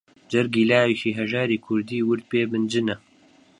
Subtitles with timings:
[0.31, 2.95] جەرگی لاوێکی هەژاری کوردی ورد پێ بنجنە